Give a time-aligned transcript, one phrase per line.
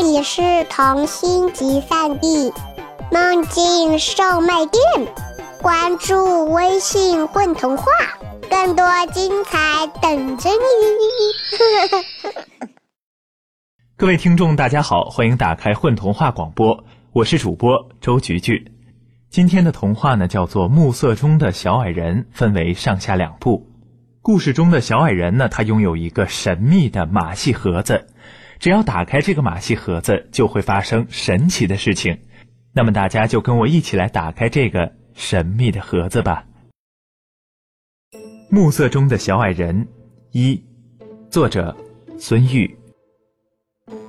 [0.00, 0.40] 这里是
[0.70, 2.52] 童心集散地
[3.10, 5.12] 梦境售卖店，
[5.60, 7.84] 关注微信“混童话”，
[8.48, 12.36] 更多精彩等着你。
[13.98, 18.70] 各位听众，大家好，欢迎打开混童话广播，我是主播周菊菊。
[19.30, 23.66] 今天的童话呢，叫做《暮色中的小矮人》，分为上下两部。
[24.22, 28.06] 故事中的小矮人呢，他拥有一个神秘的马戏盒子，
[28.58, 32.18] 只要打开这个马戏盒子，就会发生神奇的事情。
[32.72, 36.44] 那么大家就跟我一起来打开这个神秘的盒子吧。
[38.50, 39.84] 《暮色中的小矮人》
[40.32, 40.60] 一，
[41.30, 41.76] 作者
[42.18, 42.76] 孙玉。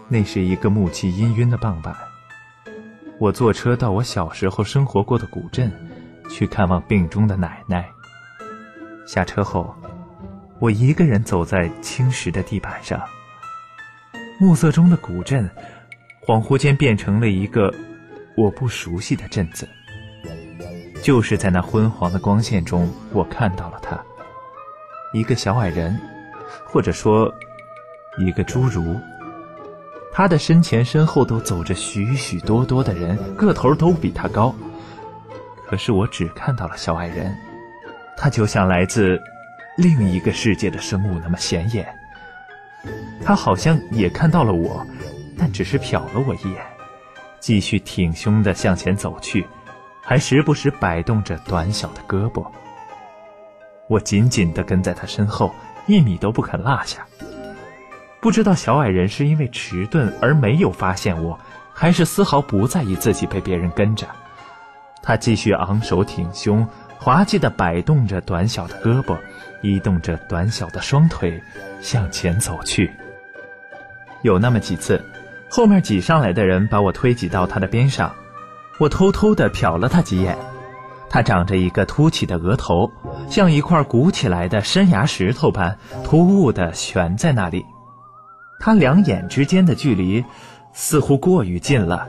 [0.07, 1.95] 那是一个暮气氤氲的傍晚。
[3.19, 5.71] 我坐车到我小时候生活过的古镇，
[6.29, 7.87] 去看望病中的奶奶。
[9.05, 9.75] 下车后，
[10.59, 12.99] 我一个人走在青石的地板上。
[14.41, 15.49] 暮色中的古镇，
[16.25, 17.73] 恍惚间变成了一个
[18.37, 19.67] 我不熟悉的镇子。
[21.03, 24.01] 就是在那昏黄的光线中，我看到了他，
[25.11, 25.99] 一个小矮人，
[26.63, 27.29] 或者说，
[28.17, 28.97] 一个侏儒。
[30.13, 34.55] 他的身前身后都走着许许多多的人，个头都比他高。
[35.67, 37.35] 可是我只看到了小矮人，
[38.15, 39.21] 他就像来自
[39.77, 41.93] 另一个世界的生物那么显眼。
[43.23, 44.85] 他好像也看到了我，
[45.37, 46.65] 但只是瞟了我一眼，
[47.39, 49.45] 继续挺胸的向前走去，
[50.01, 52.45] 还时不时摆动着短小的胳膊。
[53.87, 55.53] 我紧紧地跟在他身后，
[55.87, 57.05] 一米都不肯落下。
[58.21, 61.39] 不知道小矮人是因为迟钝而没有发现我，
[61.73, 64.05] 还是丝毫不在意自己被别人跟着。
[65.01, 66.67] 他继续昂首挺胸，
[66.97, 69.17] 滑稽地摆动着短小的胳膊，
[69.61, 71.41] 移动着短小的双腿，
[71.81, 72.91] 向前走去。
[74.21, 75.01] 有那么几次，
[75.49, 78.13] 后面挤上来的人把我推挤到他的边上，
[78.79, 80.37] 我偷偷地瞟了他几眼。
[81.09, 82.91] 他长着一个凸起的额头，
[83.27, 87.65] 像一块鼓起来的山崖石头般突兀地悬在那里。
[88.59, 90.23] 他两眼之间的距离
[90.71, 92.07] 似乎过于近了，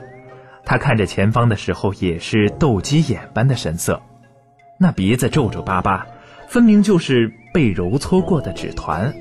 [0.65, 3.99] 他看着前方的时候也是斗鸡眼般的神色，
[4.77, 6.05] 那鼻子皱皱巴巴，
[6.47, 9.13] 分明就是被揉搓过的纸团。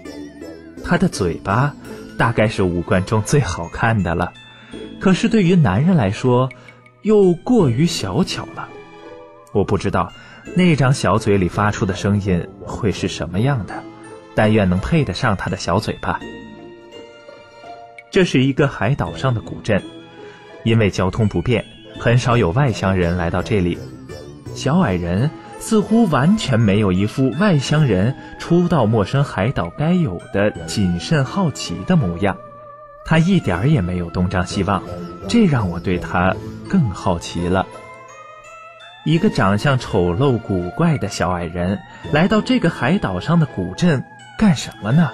[0.85, 1.75] 他的嘴巴
[2.19, 4.33] 大概是五官中最好看的了，
[4.99, 6.49] 可是对于男人来说
[7.03, 8.69] 又过于小巧了。
[9.53, 10.13] 我不知道
[10.55, 13.75] 那张小嘴里发出的声音会是什么样的，
[14.35, 16.21] 但愿能配得上他的小嘴巴。
[18.11, 19.83] 这是一个海岛上的古镇，
[20.65, 21.65] 因为交通不便，
[21.99, 23.79] 很少有外乡人来到这里。
[24.55, 25.31] 小矮人
[25.61, 32.37] 似乎完全没有一副外乡人初到陌生海岛该有的谨慎好奇的模样，
[33.05, 34.83] 他一点儿也没有东张西望，
[35.29, 36.35] 这让我对他
[36.69, 37.67] 更好奇了。
[39.05, 41.79] 一个长相丑陋古怪的小矮人
[42.11, 44.03] 来到这个海岛上的古镇
[44.39, 45.11] 干什么呢？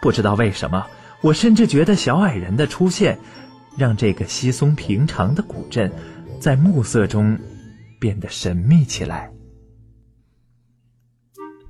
[0.00, 0.86] 不知道为什么。
[1.20, 3.18] 我甚至觉得小矮人的出现，
[3.76, 5.90] 让这个稀松平常的古镇，
[6.38, 7.36] 在暮色中
[7.98, 9.30] 变得神秘起来。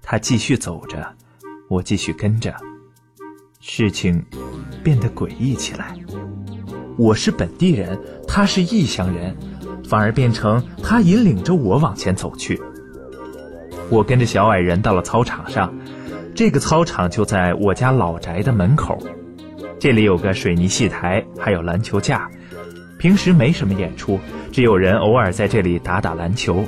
[0.02, 1.14] 他继续走着，
[1.68, 2.54] 我继续跟着，
[3.60, 4.24] 事情
[4.82, 5.94] 变得诡异起来。
[6.96, 9.36] 我是本地人，他是异乡人，
[9.88, 12.60] 反而变成他引领着我往前走去。
[13.90, 15.72] 我跟着小矮人到了操场上，
[16.34, 18.98] 这个操场就在我家老宅的门口。
[19.78, 22.28] 这里有个水泥戏台，还有篮球架。
[22.98, 24.18] 平时没什么演出，
[24.52, 26.64] 只有人偶尔在这里打打篮球。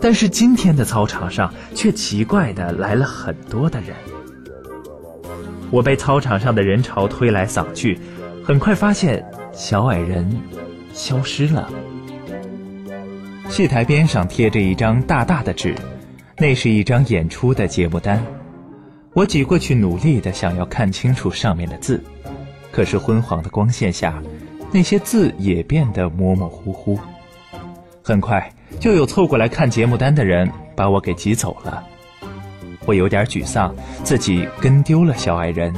[0.00, 3.94] 但是今天的操场上却奇怪的来了很多的人。
[5.70, 7.98] 我被操场上的人潮推来搡去，
[8.44, 10.28] 很快发现小矮人
[10.92, 11.70] 消失了。
[13.48, 15.74] 戏台边上贴着一张大大的纸，
[16.36, 18.22] 那是一张演出的节目单。
[19.14, 22.02] 我挤过去，努力的想要看清楚上面的字。
[22.70, 24.22] 可是昏黄的光线下，
[24.72, 26.98] 那些字也变得模模糊糊。
[28.02, 31.84] 很快就有凑过来看节目单的人把我给挤走了。
[32.84, 33.72] 我有点沮丧，
[34.02, 35.72] 自己跟丢了小矮人。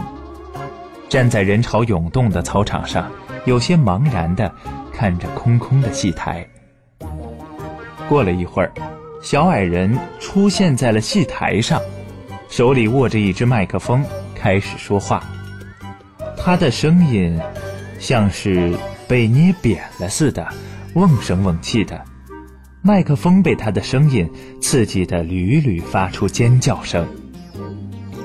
[1.08, 3.10] 站在人潮涌动的操场上，
[3.44, 4.50] 有些茫然的
[4.90, 6.46] 看着空空的戏台。
[8.08, 8.72] 过了一会儿，
[9.20, 11.80] 小矮人出现在了戏台上，
[12.48, 14.02] 手里握着一支麦克风，
[14.34, 15.22] 开始说话。
[16.36, 17.38] 他的声音
[18.04, 18.76] 像是
[19.08, 20.46] 被捏扁了似的，
[20.92, 21.98] 瓮声瓮气的。
[22.82, 24.30] 麦克风被他的声音
[24.60, 27.08] 刺激的屡屡发出尖叫声。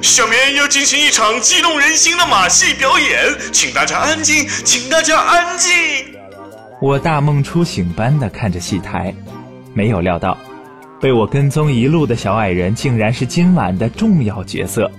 [0.02, 3.18] 下面要进行一场激动人心的马戏表演，
[3.54, 5.72] 请大家安静，请大家安静。
[6.82, 9.16] 我大梦初醒般的看着戏台，
[9.74, 10.38] 没有料到，
[11.00, 14.92] 被我跟踪一路的小矮人竟然是今晚的重要角色。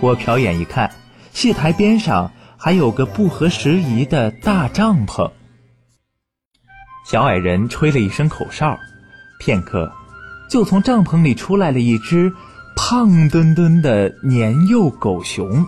[0.00, 0.90] 我瞟眼一看，
[1.32, 2.30] 戏台边上
[2.62, 5.30] 还有个不合时宜的大帐篷。
[7.06, 8.78] 小矮人吹了一声口哨，
[9.38, 9.90] 片刻，
[10.50, 12.30] 就从帐篷里出来了一只。
[12.76, 15.66] 胖墩墩的年幼狗熊，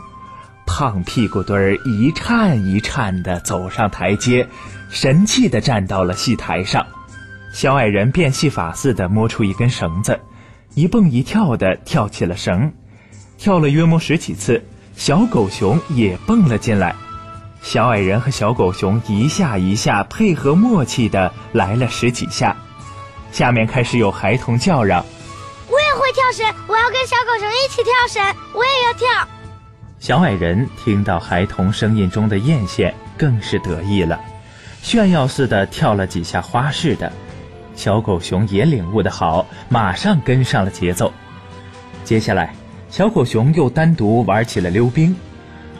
[0.67, 4.47] 胖屁股墩儿一颤一颤地走上台阶，
[4.91, 6.87] 神气地站到了戏台上。
[7.53, 10.21] 小矮人变戏法似的摸出一根绳子，
[10.75, 12.73] 一蹦一跳地跳起了绳，
[13.37, 14.63] 跳了约莫十几次，
[14.97, 16.95] 小狗熊也蹦了进来。
[17.61, 22.57] 小矮人和小狗熊一下一下配合默契的来了十几下，
[23.31, 25.05] 下面开始有孩童叫嚷。
[25.69, 29.29] 我也会跳绳，我要跟小狗熊一起跳绳，我也要跳。
[30.01, 34.21] 小矮人听到孩童声音中的艳羡，更是得意了，
[34.83, 37.13] 炫耀似的跳了几下花式的。
[37.77, 41.13] 小狗熊也领悟的好，马上跟上了节奏。
[42.05, 42.55] 接下来，
[42.93, 45.17] 小狗熊又单独玩起了溜冰，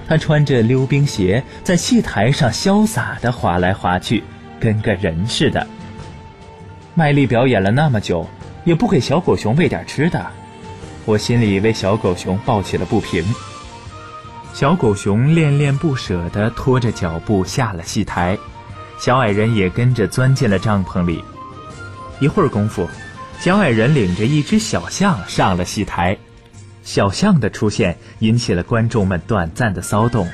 [0.09, 4.25] 他穿着溜冰鞋在戏台上潇洒的滑来滑去，
[4.59, 5.67] 跟个人似的。
[6.95, 8.27] 卖力表演了那么久。
[8.65, 10.25] 也不给小狗熊喂点吃的，
[11.05, 13.25] 我心里为小狗熊抱起了不平。
[14.55, 18.39] 小狗熊恋恋不舍地拖着脚步下了戏台，
[19.01, 21.25] 小矮人也跟着钻进了帐篷里。
[22.21, 22.89] 一会儿功夫，
[23.41, 26.17] 小矮人领着一只小象上了戏台。
[26.83, 30.29] 小象的出现引起了观众们短暂的骚动，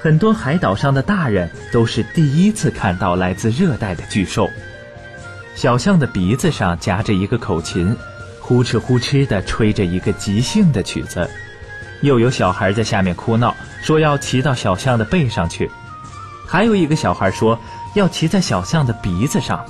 [0.00, 4.48] 很多海岛上的大人都是第一次看到来自热带的巨兽。
[5.54, 7.96] 小象的鼻子上夹着一个口琴，
[8.40, 11.28] 呼哧呼哧地吹着一个即兴的曲子。
[12.00, 15.68] 又有小孩在下面哭闹，说要骑到小象的背上去。
[16.46, 17.58] 还有一个小孩说
[17.94, 19.66] 要骑在小象的鼻子上，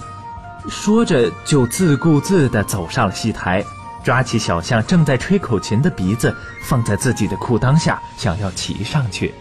[0.69, 3.64] 说着就自顾自地走上了戏台，
[4.08, 9.34] 抓起小象正在吹口琴的鼻子放在自己的裤裆下，想要骑上去。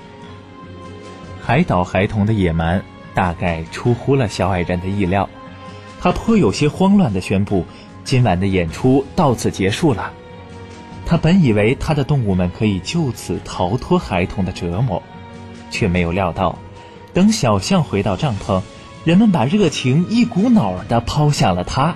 [1.41, 2.83] 海岛孩童的野蛮
[3.13, 5.29] 大概出乎了小矮人的意料。
[6.01, 7.65] 他颇有些慌乱地宣布
[8.03, 10.11] ：“今晚的演出到此结束了。”
[11.07, 15.01] 他本以为他的动物们可以就此逃脱孩童的折磨，
[15.71, 16.59] 却没有料到，
[17.13, 18.61] 等小象回到帐篷，
[19.05, 21.95] 人们把热情一股脑儿地抛向了他。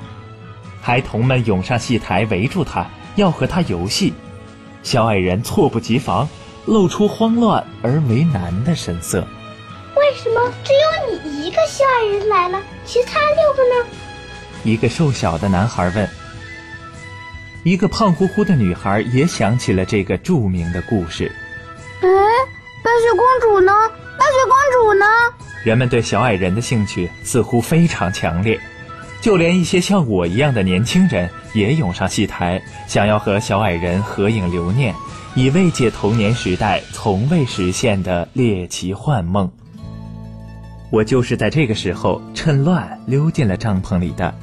[0.81, 2.85] 孩童们涌上戏台围住他，
[3.15, 4.13] 要和他游戏。
[4.83, 6.27] 小矮人猝不及防，
[6.65, 9.25] 露出慌乱而为难的神色。
[9.95, 13.89] 为什么只有你一个小矮人来了，其他六个呢？
[14.63, 16.09] 一个瘦小的男孩问。
[17.63, 21.31] 一个胖乎乎的女孩也想起了这个著名的故事。
[22.01, 22.07] 哎，
[22.83, 23.71] 白雪公主呢？
[24.17, 25.05] 白雪公主呢？
[25.63, 28.59] 人们对小矮人的兴趣似乎非常强烈，
[29.21, 34.93] 就连一些像我一样的年轻人也涌上戏台，想要和小矮人合影留念，
[35.35, 39.49] 以慰藉童年时代从未实现的猎奇幻梦。
[40.89, 44.33] 我就是在这个时候趁乱溜进了帐篷里的。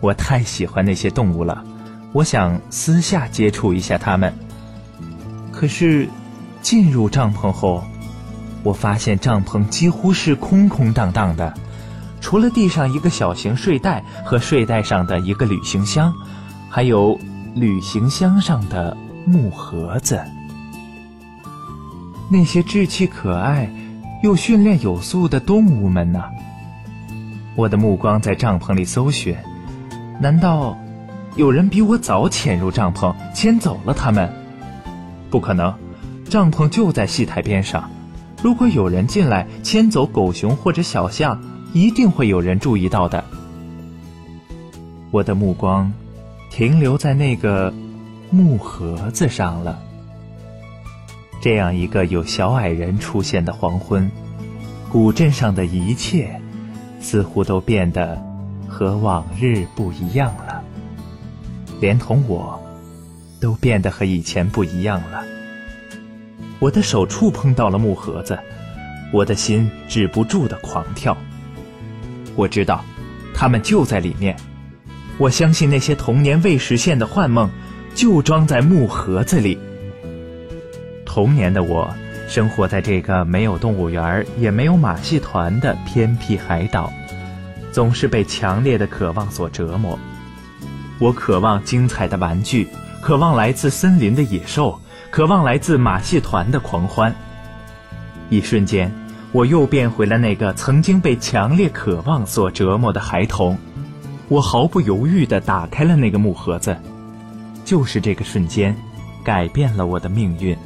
[0.00, 1.62] 我太喜欢那些动物了，
[2.12, 4.32] 我想私下接触一下它们。
[5.52, 6.08] 可是，
[6.62, 7.84] 进入帐篷后，
[8.62, 11.52] 我发现帐篷几乎是空空荡荡的，
[12.20, 16.14] 除了地上一个小型睡袋和睡袋上的一个旅行箱，
[16.68, 17.18] 还有
[17.54, 18.96] 旅行箱上的
[19.26, 20.20] 木盒子。
[22.30, 23.68] 那些稚气可爱。
[24.22, 26.22] 又训练有素的动物们呢？
[27.56, 29.34] 我的目光在帐篷里搜寻，
[30.20, 30.76] 难道
[31.36, 34.30] 有人比我早潜入帐篷，牵走了他们？
[35.30, 35.74] 不可能，
[36.28, 37.90] 帐篷就在戏台边上。
[38.42, 41.40] 如果有人进来牵走狗熊或者小象，
[41.72, 43.24] 一定会有人注意到的。
[45.10, 45.92] 我的目光
[46.50, 47.72] 停留在那个
[48.30, 49.78] 木盒子上了。
[51.40, 54.10] 这样一个有小矮人出现的黄昏，
[54.90, 56.40] 古镇上的一切
[57.00, 58.20] 似乎都变得
[58.68, 60.62] 和往日不一样了，
[61.80, 62.60] 连同我
[63.40, 65.24] 都变得和以前不一样了。
[66.58, 68.38] 我的手触碰到了木盒子，
[69.12, 71.16] 我的心止不住的狂跳。
[72.40, 72.82] 我知道，
[73.34, 74.34] 他们就在里面。
[75.18, 77.50] 我相信那些童年未实现的幻梦，
[77.94, 79.58] 就装在木盒子里。
[81.04, 81.92] 童年的我，
[82.26, 86.90] 生活在这个没有动物园也没有马戏团的偏僻海岛，
[87.70, 89.98] 总是被强烈的渴望所折磨。
[90.98, 92.66] 我渴望精彩的玩具，
[93.02, 94.80] 渴望来自森林的野兽，
[95.10, 97.14] 渴望来自马戏团的狂欢。
[98.30, 98.90] 一瞬间，
[99.32, 103.56] 我又变回了那个曾经被强烈渴望所折磨的孩童。
[104.28, 106.76] 我毫不犹豫地打开了那个木盒子，
[107.64, 108.76] 就是这个瞬间，
[109.24, 110.56] 改变了我的命运。